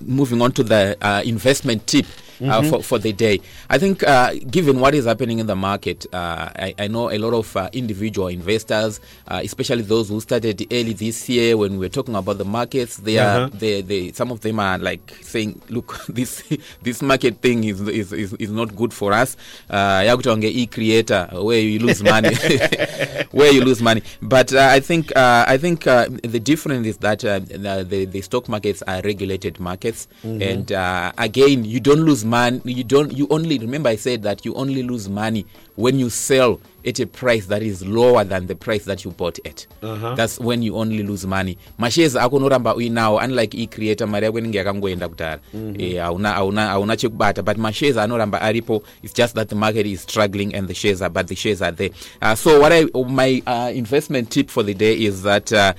moving 0.00 0.42
on 0.42 0.52
to 0.52 0.62
the 0.62 0.96
uh, 1.00 1.22
investment 1.24 1.86
tip. 1.86 2.06
Uh, 2.40 2.62
for, 2.62 2.82
for 2.82 2.98
the 2.98 3.12
day, 3.12 3.40
I 3.70 3.78
think 3.78 4.02
uh, 4.02 4.34
given 4.50 4.78
what 4.80 4.94
is 4.94 5.06
happening 5.06 5.38
in 5.38 5.46
the 5.46 5.56
market, 5.56 6.06
uh, 6.12 6.50
I, 6.54 6.74
I 6.78 6.86
know 6.88 7.10
a 7.10 7.16
lot 7.18 7.32
of 7.32 7.56
uh, 7.56 7.70
individual 7.72 8.28
investors, 8.28 9.00
uh, 9.28 9.40
especially 9.42 9.82
those 9.82 10.08
who 10.10 10.20
started 10.20 10.66
early 10.70 10.92
this 10.92 11.28
year 11.28 11.56
when 11.56 11.72
we 11.72 11.78
were 11.78 11.88
talking 11.88 12.14
about 12.14 12.38
the 12.38 12.44
markets. 12.44 12.98
They 12.98 13.18
are 13.18 13.26
Uh-huh. 13.26 13.50
they, 13.58 13.82
they 13.82 14.12
some 14.12 14.30
of 14.32 14.40
them 14.40 14.60
are 14.60 14.78
like 14.78 15.16
saying, 15.22 15.60
look, 15.68 16.04
this 16.08 16.42
this 16.82 17.02
market 17.02 17.40
thing 17.42 17.64
is 17.64 17.80
is, 17.88 18.12
is, 18.12 18.32
is 18.34 18.50
not 18.50 18.74
good 18.76 18.92
for 18.92 19.12
us. 19.12 19.36
Uh, 19.70 20.00
yakuti 20.04 20.44
e 20.44 20.66
creator 20.66 21.28
where 21.32 21.60
you 21.60 21.78
lose 21.80 22.02
money, 22.02 22.34
where 23.32 23.52
you 23.52 23.62
lose 23.64 23.82
money. 23.82 24.02
But 24.22 24.52
uh, 24.52 24.68
I 24.72 24.80
think 24.80 25.14
uh, 25.16 25.44
I 25.48 25.56
think 25.58 25.86
uh, 25.86 26.06
the 26.22 26.40
difference 26.40 26.86
is 26.86 26.98
that 26.98 27.24
uh, 27.24 27.38
the, 27.40 28.04
the 28.10 28.20
stock 28.22 28.48
markets 28.48 28.82
are 28.86 29.00
regulated 29.02 29.58
markets, 29.60 30.08
and 30.22 30.70
uh, 30.72 31.12
again, 31.18 31.64
you 31.64 31.80
don't 31.80 32.00
lose 32.04 32.24
money. 32.26 32.60
You 32.64 32.84
don't 32.84 33.12
you 33.12 33.26
only 33.30 33.58
remember 33.58 33.88
i 33.88 33.96
said 33.96 34.22
that 34.22 34.44
you 34.44 34.54
only 34.54 34.82
lose 34.82 35.08
money 35.08 35.46
when 35.76 35.98
you 35.98 36.10
sell 36.10 36.60
at 36.86 37.00
a 37.00 37.06
price 37.06 37.46
that 37.46 37.62
is 37.62 37.84
lower 37.84 38.22
than 38.24 38.46
the 38.46 38.54
price 38.54 38.84
that 38.84 39.04
you 39.04 39.10
bought 39.10 39.38
at. 39.44 39.66
Uh-huh. 39.82 40.14
that's 40.14 40.38
when 40.38 40.62
you 40.62 40.76
only 40.76 41.02
lose 41.02 41.26
money. 41.26 41.58
Mashares 41.78 42.16
ako 42.16 42.36
unoramba 42.38 42.74
uinawo 42.74 43.18
unlike 43.24 43.54
ecreator 43.58 44.06
mari 44.08 44.26
yako 44.26 44.38
inenge 44.38 44.58
yakangoenda 44.58 45.08
kudhara. 45.08 45.40
Mhm. 45.54 45.80
Eh, 45.80 45.96
hauna 46.02 46.96
chekubata 46.96 47.44
but 47.44 47.56
mashares 47.56 47.96
anoramba 47.96 48.40
aripo. 48.40 48.82
It's 49.02 49.12
just 49.14 49.34
that 49.34 49.48
the 49.48 49.54
market 49.56 49.86
is 49.86 50.00
struggling 50.02 50.54
and 50.54 50.68
the 50.68 50.74
shares 50.74 51.02
are 51.02 51.10
but 51.10 51.26
the 51.26 51.34
shares 51.34 51.62
are 51.62 51.72
there. 51.72 51.90
Uh, 52.22 52.34
so 52.34 52.60
what 52.60 52.72
i 52.72 52.84
my 53.08 53.42
uh, 53.46 53.70
investment 53.74 54.30
tip 54.30 54.50
for 54.50 54.62
the 54.62 54.74
day 54.74 54.94
is 54.94 55.22
that 55.22 55.52
uh, 55.52 55.72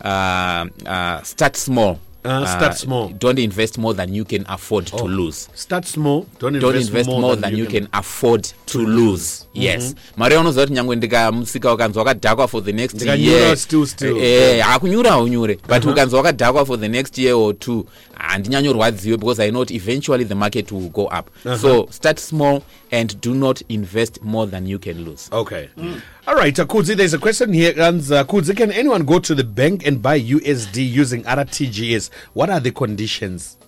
uh, 0.00 0.66
uh, 0.86 1.22
start 1.22 1.56
small 1.56 1.98
Uh, 2.24 2.46
start 2.46 2.72
uh, 2.72 2.74
small. 2.74 3.08
don't 3.18 3.38
invest 3.38 3.76
more 3.78 3.92
than 3.92 4.14
you 4.14 4.24
can 4.24 4.44
afford 4.48 4.86
to 4.86 4.96
oh. 5.02 5.04
lose. 5.04 5.48
Start 5.54 5.84
small. 5.84 6.26
Don't 6.38 6.54
invest, 6.54 6.62
don't 6.72 6.76
invest 6.80 7.08
more, 7.08 7.36
than, 7.36 7.54
you 7.54 7.66
can, 7.66 7.86
afford 7.92 8.44
to 8.66 8.78
lose. 8.78 9.46
yes. 9.52 9.92
Mm-hmm. 9.94 10.20
Mari 10.20 10.36
unoziva 10.36 10.62
kuti 10.66 10.72
nyangwe 10.74 10.96
ndikamusika 10.96 11.72
ukanzi 11.74 11.98
wakadhakwa 11.98 12.48
for 12.48 12.64
the 12.64 12.72
next 12.72 13.02
year. 13.02 13.56
still, 13.56 13.86
still. 13.86 14.16
Eh, 14.16 14.58
eh 14.58 14.64
hakunyura 14.64 15.10
haunyure 15.10 15.54
but 15.54 15.70
uh-huh. 15.84 15.92
ukanzi 15.92 16.16
wakadhakwa 16.16 16.66
for 16.66 16.80
the 16.80 16.88
next 16.88 17.18
year 17.18 17.34
or 17.34 17.58
two 17.58 17.86
handinyanyorwadziwe 18.18 19.16
because 19.16 19.42
i 19.42 19.50
know 19.50 19.66
eventually 19.70 20.24
the 20.24 20.34
market 20.34 20.72
will 20.72 20.88
go 20.88 21.04
up. 21.04 21.30
Uh-huh. 21.44 21.56
So 21.58 21.86
start 21.90 22.18
small 22.20 22.62
and 22.90 23.20
do 23.20 23.34
not 23.34 23.62
invest 23.68 24.22
more 24.22 24.46
than 24.50 24.66
you 24.66 24.78
can 24.78 25.04
lose. 25.04 25.28
Okay. 25.32 25.68
Mm. 25.76 26.00
All 26.26 26.36
right, 26.36 26.58
uh, 26.58 26.64
Kudzie, 26.64 26.96
there's 26.96 27.12
a 27.12 27.18
question 27.18 27.52
here. 27.52 27.74
And 27.76 28.00
uh, 28.10 28.24
Kudzie, 28.24 28.56
can 28.56 28.72
anyone 28.72 29.04
go 29.04 29.18
to 29.18 29.34
the 29.34 29.44
bank 29.44 29.86
and 29.86 30.00
buy 30.00 30.18
USD 30.18 30.90
using 30.90 31.22
RTGS? 31.24 32.08
What 32.32 32.48
are 32.48 32.60
the 32.60 32.70
conditions? 32.70 33.58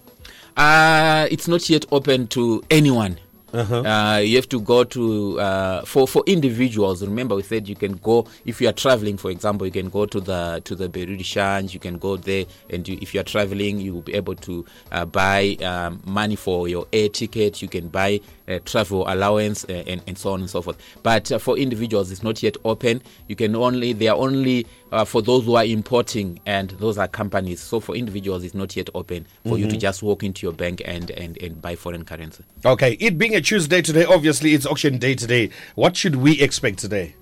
Uh, 0.56 1.28
it's 1.30 1.46
not 1.48 1.68
yet 1.68 1.84
open 1.92 2.28
to 2.28 2.64
anyone. 2.70 3.18
Uh, 3.56 4.18
you 4.18 4.36
have 4.36 4.48
to 4.48 4.60
go 4.60 4.84
to 4.84 5.40
uh, 5.40 5.82
for 5.84 6.06
for 6.06 6.22
individuals. 6.26 7.02
Remember, 7.02 7.34
we 7.34 7.42
said 7.42 7.68
you 7.68 7.76
can 7.76 7.92
go 7.96 8.26
if 8.44 8.60
you 8.60 8.68
are 8.68 8.72
traveling. 8.72 9.16
For 9.16 9.30
example, 9.30 9.66
you 9.66 9.72
can 9.72 9.88
go 9.88 10.06
to 10.06 10.20
the 10.20 10.60
to 10.64 10.74
the 10.74 10.88
Beirut. 10.88 11.72
You 11.72 11.80
can 11.80 11.98
go 11.98 12.16
there, 12.16 12.44
and 12.70 12.86
you, 12.86 12.98
if 13.00 13.14
you 13.14 13.20
are 13.20 13.24
traveling, 13.24 13.80
you 13.80 13.94
will 13.94 14.02
be 14.02 14.14
able 14.14 14.34
to 14.36 14.64
uh, 14.92 15.04
buy 15.04 15.56
um, 15.62 16.02
money 16.04 16.36
for 16.36 16.68
your 16.68 16.86
air 16.92 17.08
ticket. 17.08 17.62
You 17.62 17.68
can 17.68 17.88
buy 17.88 18.20
travel 18.64 19.04
allowance 19.08 19.64
and, 19.64 20.02
and 20.06 20.16
so 20.16 20.32
on 20.32 20.40
and 20.40 20.50
so 20.50 20.62
forth. 20.62 20.78
But 21.02 21.32
for 21.40 21.58
individuals, 21.58 22.10
it's 22.10 22.22
not 22.22 22.42
yet 22.42 22.56
open. 22.64 23.02
You 23.28 23.36
can 23.36 23.56
only 23.56 23.92
they 23.92 24.08
are 24.08 24.16
only 24.16 24.66
uh, 24.92 25.04
for 25.04 25.22
those 25.22 25.44
who 25.44 25.56
are 25.56 25.64
importing, 25.64 26.40
and 26.46 26.70
those 26.70 26.98
are 26.98 27.08
companies. 27.08 27.60
So 27.60 27.80
for 27.80 27.94
individuals, 27.94 28.44
it's 28.44 28.54
not 28.54 28.76
yet 28.76 28.88
open 28.94 29.26
for 29.46 29.58
you 29.58 29.68
to 29.68 29.76
just 29.76 30.02
walk 30.02 30.22
into 30.22 30.46
your 30.46 30.52
bank 30.52 30.82
and, 30.84 31.10
and, 31.10 31.40
and 31.42 31.60
buy 31.60 31.74
foreign 31.76 32.04
currency. 32.04 32.44
Okay, 32.64 32.92
it 33.00 33.18
being 33.18 33.34
a 33.34 33.40
Tuesday 33.40 33.82
today, 33.82 34.04
obviously 34.04 34.54
it's 34.54 34.66
auction 34.66 34.98
day 34.98 35.14
today. 35.14 35.50
What 35.74 35.96
should 35.96 36.16
we 36.16 36.40
expect 36.40 36.78
today? 36.78 37.14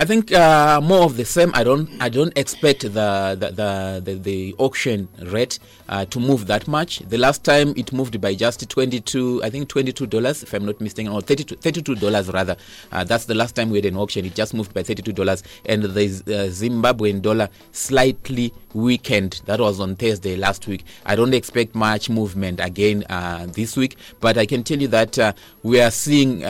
I 0.00 0.06
think 0.06 0.32
uh, 0.32 0.80
more 0.82 1.02
of 1.02 1.18
the 1.18 1.26
same. 1.26 1.50
I 1.52 1.62
don't. 1.62 1.86
I 2.00 2.08
don't 2.08 2.32
expect 2.34 2.80
the 2.80 3.36
the 3.38 3.50
the, 3.50 4.00
the, 4.02 4.14
the 4.14 4.54
auction 4.56 5.10
rate 5.24 5.58
uh, 5.90 6.06
to 6.06 6.18
move 6.18 6.46
that 6.46 6.66
much. 6.66 7.00
The 7.00 7.18
last 7.18 7.44
time 7.44 7.74
it 7.76 7.92
moved 7.92 8.18
by 8.18 8.34
just 8.34 8.66
twenty 8.70 9.00
two. 9.00 9.42
I 9.44 9.50
think 9.50 9.68
twenty 9.68 9.92
two 9.92 10.06
dollars, 10.06 10.42
if 10.42 10.54
I'm 10.54 10.64
not 10.64 10.80
mistaken, 10.80 11.12
or 11.12 11.20
32 11.20 11.96
dollars 11.96 12.32
rather. 12.32 12.56
Uh, 12.90 13.04
that's 13.04 13.26
the 13.26 13.34
last 13.34 13.54
time 13.54 13.68
we 13.68 13.76
had 13.76 13.84
an 13.84 13.98
auction. 13.98 14.24
It 14.24 14.34
just 14.34 14.54
moved 14.54 14.72
by 14.72 14.82
thirty 14.82 15.02
two 15.02 15.12
dollars, 15.12 15.42
and 15.66 15.82
the 15.82 15.88
uh, 15.88 16.48
Zimbabwean 16.48 17.20
dollar 17.20 17.50
slightly 17.72 18.54
weakened. 18.72 19.42
That 19.44 19.60
was 19.60 19.80
on 19.80 19.96
Thursday 19.96 20.34
last 20.34 20.66
week. 20.66 20.86
I 21.04 21.14
don't 21.14 21.34
expect 21.34 21.74
much 21.74 22.08
movement 22.08 22.58
again 22.60 23.04
uh, 23.10 23.44
this 23.48 23.76
week, 23.76 23.98
but 24.20 24.38
I 24.38 24.46
can 24.46 24.62
tell 24.62 24.78
you 24.78 24.88
that 24.88 25.18
uh, 25.18 25.34
we 25.62 25.78
are 25.82 25.90
seeing 25.90 26.40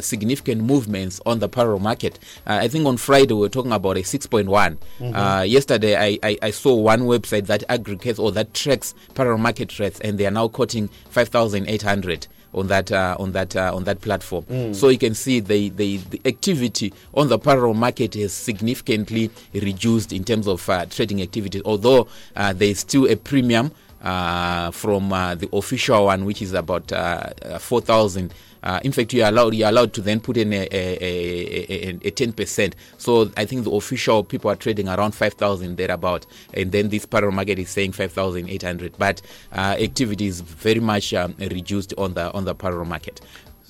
significant 0.00 0.62
movements 0.62 1.20
on 1.26 1.40
the 1.40 1.48
parallel 1.48 1.80
market. 1.80 2.20
Uh, 2.68 2.70
I 2.70 2.70
think 2.70 2.86
on 2.86 2.96
Friday 2.98 3.32
we 3.34 3.40
were 3.40 3.48
talking 3.48 3.72
about 3.72 3.96
a 3.96 4.00
6.1. 4.00 4.76
Uh, 5.14 5.42
yesterday 5.42 5.96
I, 5.96 6.18
I, 6.22 6.38
I 6.42 6.50
saw 6.50 6.74
one 6.74 7.02
website 7.02 7.46
that 7.46 7.64
aggregates 7.68 8.18
or 8.18 8.30
that 8.32 8.52
tracks 8.52 8.94
parallel 9.14 9.38
market 9.38 9.78
rates, 9.78 10.00
and 10.00 10.18
they 10.18 10.26
are 10.26 10.30
now 10.30 10.48
quoting 10.48 10.88
5,800 11.10 12.26
on 12.54 12.66
that 12.68 12.90
uh, 12.90 13.14
on 13.18 13.32
that 13.32 13.54
uh, 13.56 13.72
on 13.74 13.84
that 13.84 14.00
platform. 14.00 14.44
So 14.74 14.88
you 14.88 14.98
can 14.98 15.14
see 15.14 15.40
the, 15.40 15.68
the 15.70 15.98
the 15.98 16.20
activity 16.24 16.92
on 17.14 17.28
the 17.28 17.38
parallel 17.38 17.74
market 17.74 18.14
has 18.14 18.32
significantly 18.32 19.30
reduced 19.54 20.12
in 20.12 20.24
terms 20.24 20.46
of 20.46 20.68
uh, 20.68 20.86
trading 20.86 21.20
activity. 21.22 21.60
Although 21.64 22.08
uh, 22.36 22.52
there 22.54 22.68
is 22.68 22.80
still 22.80 23.06
a 23.06 23.16
premium 23.16 23.70
uh, 24.02 24.70
from 24.70 25.12
uh, 25.12 25.34
the 25.34 25.48
official 25.52 26.06
one, 26.06 26.24
which 26.24 26.40
is 26.40 26.52
about 26.54 26.90
uh, 26.92 27.30
uh, 27.42 27.58
four 27.58 27.80
thousand. 27.80 28.32
Uh, 28.62 28.80
in 28.82 28.92
fact, 28.92 29.12
you 29.12 29.22
are 29.22 29.28
allowed 29.28 29.54
you 29.54 29.64
are 29.64 29.70
allowed 29.70 29.92
to 29.94 30.00
then 30.00 30.20
put 30.20 30.36
in 30.36 30.52
a 30.52 32.10
ten 32.10 32.32
percent. 32.32 32.74
So 32.96 33.30
I 33.36 33.44
think 33.44 33.64
the 33.64 33.70
official 33.70 34.24
people 34.24 34.50
are 34.50 34.56
trading 34.56 34.88
around 34.88 35.12
five 35.12 35.34
thousand 35.34 35.76
thereabout, 35.76 36.26
and 36.54 36.72
then 36.72 36.88
this 36.88 37.06
parallel 37.06 37.36
market 37.36 37.58
is 37.58 37.70
saying 37.70 37.92
five 37.92 38.12
thousand 38.12 38.48
eight 38.48 38.62
hundred. 38.62 38.96
But 38.98 39.22
uh, 39.52 39.76
activity 39.78 40.26
is 40.26 40.40
very 40.40 40.80
much 40.80 41.14
um, 41.14 41.34
reduced 41.38 41.94
on 41.98 42.14
the 42.14 42.32
on 42.32 42.44
the 42.44 42.54
parallel 42.54 42.86
market. 42.86 43.20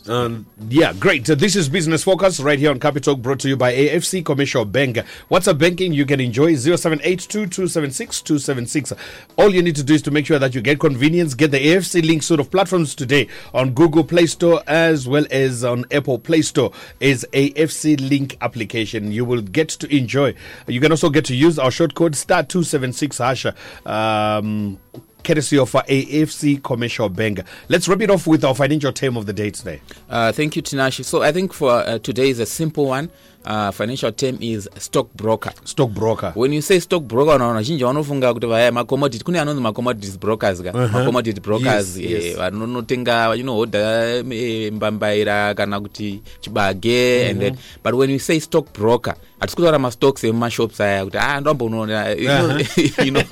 Um, 0.08 0.46
yeah, 0.68 0.92
great. 0.94 1.28
Uh, 1.28 1.34
this 1.34 1.54
is 1.54 1.68
Business 1.68 2.04
Focus 2.04 2.40
right 2.40 2.58
here 2.58 2.70
on 2.70 2.80
Capitalk, 2.80 3.20
brought 3.20 3.40
to 3.40 3.48
you 3.48 3.56
by 3.56 3.74
AFC 3.74 4.24
Commercial 4.24 4.64
Bank. 4.64 4.96
WhatsApp 5.30 5.58
banking 5.58 5.92
you 5.92 6.06
can 6.06 6.18
enjoy 6.20 6.54
0782276276. 6.54 8.96
All 9.36 9.54
you 9.54 9.62
need 9.62 9.76
to 9.76 9.84
do 9.84 9.92
is 9.94 10.02
to 10.02 10.10
make 10.10 10.26
sure 10.26 10.38
that 10.38 10.54
you 10.54 10.60
get 10.62 10.80
convenience. 10.80 11.34
Get 11.34 11.50
the 11.50 11.58
AFC 11.58 12.06
link 12.06 12.22
sort 12.22 12.40
of 12.40 12.50
platforms 12.50 12.94
today 12.94 13.28
on 13.52 13.74
Google 13.74 14.04
Play 14.04 14.24
Store 14.26 14.62
as 14.66 15.06
well 15.06 15.26
as 15.30 15.62
on 15.64 15.84
Apple 15.90 16.18
Play 16.18 16.40
Store 16.42 16.72
is 17.00 17.26
AFC 17.32 18.08
link 18.08 18.36
application. 18.40 19.10
You 19.12 19.24
will 19.24 19.42
get 19.42 19.68
to 19.70 19.92
enjoy. 19.94 20.34
You 20.66 20.80
can 20.80 20.92
also 20.92 21.10
get 21.10 21.24
to 21.26 21.36
use 21.36 21.58
our 21.58 21.70
short 21.70 21.94
code 21.94 22.16
star 22.16 22.42
276 22.42 23.18
hash. 23.18 23.44
Um, 23.84 24.78
courtesy 25.28 25.58
of 25.58 25.70
AFC 25.72 26.62
Commercial 26.62 27.10
Bank. 27.10 27.40
Let's 27.68 27.86
wrap 27.86 28.00
it 28.00 28.10
off 28.10 28.26
with 28.26 28.42
our 28.46 28.54
financial 28.54 28.92
term 28.92 29.18
of 29.18 29.26
the 29.26 29.34
day 29.34 29.50
today. 29.50 29.82
Uh, 30.08 30.32
thank 30.32 30.56
you, 30.56 30.62
Tinashe. 30.62 31.04
So 31.04 31.22
I 31.22 31.32
think 31.32 31.52
for 31.52 31.70
uh, 31.70 31.98
today 31.98 32.30
is 32.30 32.38
a 32.38 32.46
simple 32.46 32.86
one. 32.86 33.10
Uh, 33.44 33.70
financial 33.72 34.12
term 34.12 34.36
is 34.40 34.68
stockbroker. 34.78 35.52
Stockbroker. 35.64 36.32
when 36.34 36.52
you 36.52 36.60
say 36.62 36.80
stock 36.80 37.02
broker 37.02 37.34
unaona 37.34 37.54
vazhinji 37.54 37.84
vanofunga 37.84 38.34
kuti 38.34 38.46
vaya 38.46 38.72
macommodity 38.72 39.24
kune 39.24 39.40
anonzi 39.40 39.62
macommodities 39.62 40.18
brokers 40.18 40.62
ka 40.62 40.72
macommodity 40.72 41.40
brokers 41.40 41.96
Yes, 41.96 42.10
yes. 42.10 42.24
eh, 42.24 42.36
vanonotenga 42.36 43.28
vachinohodha 43.28 44.04
eh, 44.30 44.72
mbambaira 44.72 45.54
kana 45.54 45.80
kuti 45.80 46.20
chibage 46.40 47.28
and 47.30 47.40
then 47.40 47.56
but 47.84 47.94
when 47.94 48.10
you 48.10 48.18
say 48.18 48.40
stock 48.40 48.72
broker 48.78 49.14
hatisi 49.40 49.56
kutaura 49.56 49.78
mastocks 49.78 50.24
emumashops 50.24 50.80
aya 50.80 51.04
kuti 51.04 51.18
ah 51.18 51.40
ndombonoona 51.40 52.08
you 52.10 52.28
know, 52.28 52.58
you 53.04 53.10
know 53.12 53.24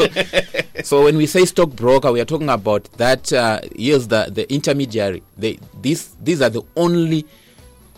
so 0.84 1.02
when 1.04 1.16
we 1.16 1.26
say 1.26 1.44
stock 1.46 1.70
broker 1.70 2.12
we 2.12 2.20
are 2.20 2.26
talking 2.28 2.48
about 2.50 2.84
that 2.96 3.32
uh, 3.32 3.58
here's 3.78 4.08
the, 4.08 4.30
the 4.32 4.42
intermediary 4.54 5.22
they, 5.40 5.58
this, 5.82 6.16
these 6.25 6.42
are 6.44 6.50
the 6.52 6.62
only 6.76 7.25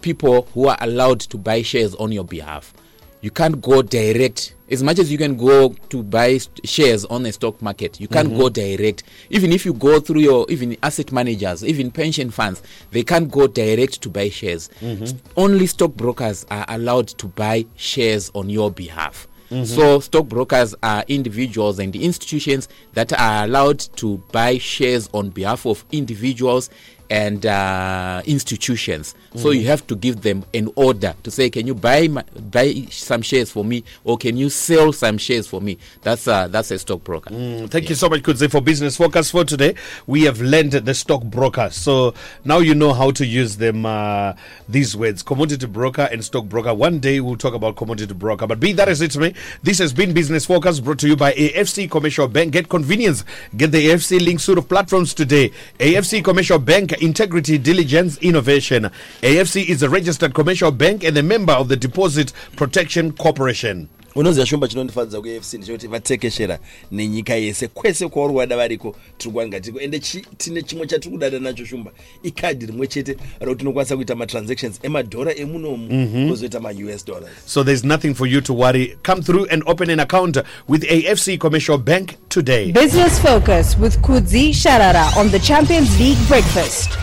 people 0.00 0.42
who 0.54 0.68
are 0.68 0.78
allowed 0.80 1.20
to 1.20 1.38
buy 1.38 1.62
shares 1.62 1.94
on 1.96 2.12
your 2.12 2.24
behalf. 2.24 2.72
You 3.20 3.30
can't 3.30 3.60
go 3.60 3.82
direct. 3.82 4.54
As 4.70 4.82
much 4.82 4.98
as 4.98 5.10
you 5.10 5.18
can 5.18 5.36
go 5.36 5.70
to 5.88 6.02
buy 6.02 6.38
shares 6.64 7.04
on 7.06 7.22
the 7.24 7.32
stock 7.32 7.60
market, 7.60 8.00
you 8.00 8.06
can't 8.06 8.28
mm-hmm. 8.28 8.38
go 8.38 8.48
direct. 8.48 9.02
Even 9.30 9.50
if 9.50 9.64
you 9.64 9.72
go 9.72 9.98
through 9.98 10.20
your 10.20 10.46
even 10.50 10.76
asset 10.82 11.10
managers, 11.10 11.64
even 11.64 11.90
pension 11.90 12.30
funds, 12.30 12.62
they 12.90 13.02
can't 13.02 13.30
go 13.30 13.46
direct 13.46 14.00
to 14.02 14.08
buy 14.08 14.28
shares. 14.28 14.68
Mm-hmm. 14.80 15.04
S- 15.04 15.14
Only 15.36 15.66
stockbrokers 15.66 16.46
are 16.50 16.66
allowed 16.68 17.08
to 17.08 17.26
buy 17.26 17.66
shares 17.76 18.30
on 18.34 18.50
your 18.50 18.70
behalf. 18.70 19.26
Mm-hmm. 19.50 19.64
So 19.64 20.00
stockbrokers 20.00 20.74
are 20.82 21.04
individuals 21.08 21.78
and 21.78 21.96
institutions 21.96 22.68
that 22.92 23.18
are 23.18 23.44
allowed 23.44 23.78
to 23.96 24.18
buy 24.30 24.58
shares 24.58 25.08
on 25.14 25.30
behalf 25.30 25.64
of 25.64 25.84
individuals 25.90 26.68
and 27.10 27.46
uh, 27.46 28.22
institutions. 28.26 29.14
So 29.34 29.50
you 29.50 29.66
have 29.66 29.86
to 29.86 29.94
give 29.94 30.22
them 30.22 30.44
an 30.52 30.70
order 30.74 31.14
to 31.22 31.30
say, 31.30 31.48
can 31.50 31.66
you 31.66 31.74
buy 31.74 32.08
my, 32.08 32.24
buy 32.50 32.86
some 32.90 33.22
shares 33.22 33.50
for 33.50 33.64
me, 33.64 33.84
or 34.02 34.16
can 34.18 34.36
you 34.36 34.50
sell 34.50 34.92
some 34.92 35.16
shares 35.18 35.46
for 35.46 35.60
me? 35.60 35.78
That's 36.02 36.26
a 36.26 36.48
that's 36.50 36.70
a 36.70 36.78
stockbroker. 36.78 37.30
Mm, 37.30 37.70
Thank 37.70 37.88
you 37.88 37.94
so 37.94 38.08
much, 38.08 38.22
Kudzie, 38.22 38.50
for 38.50 38.60
Business 38.60 38.96
Focus 38.96 39.30
for 39.30 39.44
today. 39.44 39.74
We 40.06 40.22
have 40.24 40.40
learned 40.40 40.72
the 40.72 40.94
stockbroker. 40.94 41.70
So 41.70 42.14
now 42.44 42.58
you 42.58 42.74
know 42.74 42.92
how 42.92 43.10
to 43.12 43.24
use 43.24 43.56
them, 43.58 43.86
uh, 43.86 44.32
these 44.68 44.96
words, 44.96 45.22
commodity 45.22 45.66
broker 45.66 46.08
and 46.10 46.24
stockbroker. 46.24 46.74
One 46.74 46.98
day 46.98 47.20
we'll 47.20 47.36
talk 47.36 47.54
about 47.54 47.76
commodity 47.76 48.14
broker. 48.14 48.46
But 48.46 48.58
be 48.60 48.72
that 48.72 48.88
as 48.88 49.00
it 49.02 49.16
may, 49.16 49.34
this 49.62 49.78
has 49.78 49.92
been 49.92 50.12
Business 50.14 50.46
Focus 50.46 50.80
brought 50.80 50.98
to 51.00 51.08
you 51.08 51.16
by 51.16 51.32
AFC 51.34 51.88
Commercial 51.90 52.26
Bank. 52.28 52.52
Get 52.52 52.68
convenience. 52.68 53.24
Get 53.56 53.72
the 53.72 53.86
AFC 53.88 54.20
link 54.24 54.40
suite 54.40 54.58
of 54.58 54.68
platforms 54.68 55.14
today. 55.14 55.52
AFC 55.78 56.24
Commercial 56.24 56.58
Bank, 56.58 56.90
integrity, 57.02 57.58
diligence, 57.58 58.18
innovation. 58.18 58.90
AFC 59.22 59.68
is 59.68 59.82
a 59.82 59.88
registered 59.88 60.34
commercial 60.34 60.70
bank 60.70 61.04
and 61.04 61.16
a 61.16 61.22
member 61.22 61.52
of 61.52 61.68
the 61.68 61.76
Deposit 61.76 62.32
Protection 62.56 63.12
Corporation. 63.12 63.88
Unoziva 64.14 64.46
shumba 64.46 64.68
chinondifadza 64.68 65.20
kuafc 65.20 65.54
ndechekuti 65.54 65.86
vatekeshera 65.86 66.58
nenyika 66.92 67.34
yese 67.34 67.68
kwese 67.68 68.08
kwauri 68.08 68.34
wada 68.34 68.56
variko 68.56 68.96
tiri 69.18 69.32
kuwanika 69.32 69.60
tiriko 69.60 69.80
ende 69.80 69.98
chi- 69.98 70.24
tine 70.36 70.62
chimwe 70.62 70.86
chatiri 70.86 71.10
kudada 71.12 71.38
nacho 71.38 71.64
shumba 71.64 71.90
ikadhi 72.22 72.66
rimwe 72.66 72.86
chete 72.86 73.16
rokuti 73.40 73.58
tinokwanisa 73.58 73.96
kuita 73.96 74.14
matransactions 74.14 74.80
emadhora 74.82 75.34
emunomu 75.36 75.88
kozoita 76.28 76.60
mhm. 76.60 76.68
maus 76.88 77.04
dollars 77.04 77.30
So 77.46 77.64
there's 77.64 77.84
nothing 77.84 78.14
for 78.14 78.26
you 78.28 78.40
to 78.40 78.52
worry. 78.54 78.96
Come 79.02 79.22
through 79.22 79.46
and 79.50 79.62
open 79.66 79.90
an 79.90 80.00
account 80.00 80.36
with 80.68 80.82
AFC 80.84 81.38
Commercial 81.38 81.78
Bank 81.78 82.14
today. 82.28 82.72
Business 82.72 83.18
Focus 83.20 83.76
with 83.78 83.98
Kudzie 84.02 84.50
Sharara 84.52 85.16
on 85.16 85.30
the 85.30 85.38
Champions 85.38 85.98
League 86.00 86.18
Breakfast. 86.28 86.98